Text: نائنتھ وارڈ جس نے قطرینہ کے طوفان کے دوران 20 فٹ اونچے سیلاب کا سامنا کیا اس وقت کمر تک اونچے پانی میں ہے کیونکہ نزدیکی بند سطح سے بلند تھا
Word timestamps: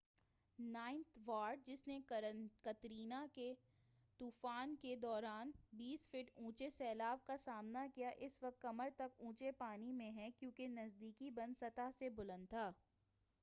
نائنتھ 0.59 1.17
وارڈ 1.25 1.65
جس 1.65 1.85
نے 1.87 1.97
قطرینہ 2.63 3.15
کے 3.33 3.53
طوفان 4.19 4.75
کے 4.81 4.95
دوران 5.01 5.51
20 5.79 6.07
فٹ 6.11 6.31
اونچے 6.35 6.69
سیلاب 6.69 7.25
کا 7.27 7.37
سامنا 7.39 7.85
کیا 7.95 8.09
اس 8.19 8.41
وقت 8.43 8.61
کمر 8.61 8.89
تک 8.97 9.19
اونچے 9.19 9.51
پانی 9.57 9.91
میں 9.93 10.11
ہے 10.11 10.29
کیونکہ 10.39 10.67
نزدیکی 10.69 11.29
بند 11.31 11.57
سطح 11.57 11.91
سے 11.99 12.09
بلند 12.15 12.49
تھا 12.49 12.71